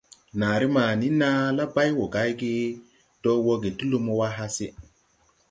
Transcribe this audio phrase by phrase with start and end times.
[0.39, 2.51] Naaré ma ni naa la bay wo gay ge
[3.21, 4.67] do woge ti lumo wa hase.